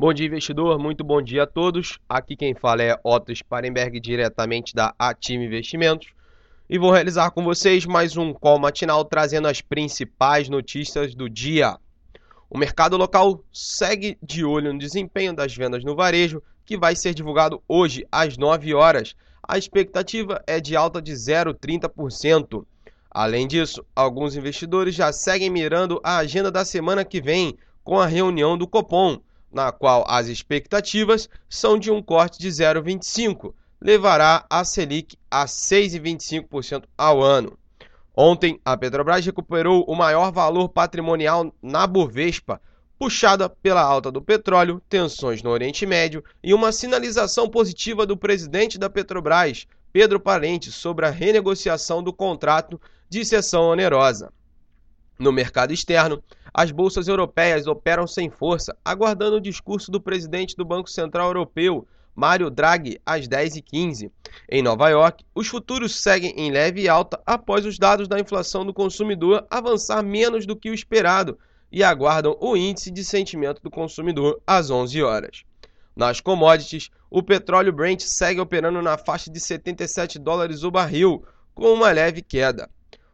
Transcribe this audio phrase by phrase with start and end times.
[0.00, 0.78] Bom dia, investidor.
[0.78, 1.98] Muito bom dia a todos.
[2.08, 6.08] Aqui quem fala é Otto Sparenberg, diretamente da Atim Investimentos.
[6.70, 11.76] E vou realizar com vocês mais um call matinal trazendo as principais notícias do dia.
[12.48, 17.12] O mercado local segue de olho no desempenho das vendas no varejo, que vai ser
[17.12, 19.14] divulgado hoje às 9 horas.
[19.46, 22.64] A expectativa é de alta de 0,30%.
[23.10, 27.54] Além disso, alguns investidores já seguem mirando a agenda da semana que vem
[27.84, 29.20] com a reunião do Copom
[29.52, 36.84] na qual as expectativas são de um corte de 0,25, levará a Selic a 6,25%
[36.96, 37.58] ao ano.
[38.14, 42.60] Ontem, a Petrobras recuperou o maior valor patrimonial na Bovespa,
[42.98, 48.78] puxada pela alta do petróleo, tensões no Oriente Médio e uma sinalização positiva do presidente
[48.78, 54.30] da Petrobras, Pedro Parente, sobre a renegociação do contrato de cessão onerosa.
[55.18, 56.22] No mercado externo,
[56.52, 61.86] as bolsas europeias operam sem força, aguardando o discurso do presidente do Banco Central Europeu,
[62.14, 64.10] Mário Draghi, às 10h15.
[64.48, 68.74] Em Nova York, os futuros seguem em leve alta após os dados da inflação do
[68.74, 71.38] consumidor avançar menos do que o esperado
[71.72, 75.44] e aguardam o índice de sentimento do consumidor às 11 horas.
[75.94, 81.72] Nas commodities, o petróleo Brent segue operando na faixa de 77 dólares o barril, com
[81.72, 82.68] uma leve queda.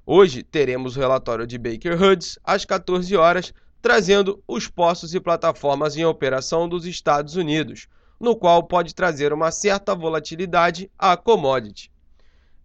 [0.08, 5.96] Hoje teremos o relatório de Baker Hughes às 14 horas, trazendo os postos e plataformas
[5.96, 7.88] em operação dos Estados Unidos,
[8.20, 11.90] no qual pode trazer uma certa volatilidade à commodity.